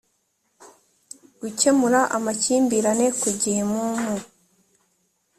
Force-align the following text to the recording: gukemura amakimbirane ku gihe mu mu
gukemura 1.39 1.99
amakimbirane 2.17 3.05
ku 3.19 3.27
gihe 3.41 3.61
mu 3.71 3.83
mu 4.03 4.17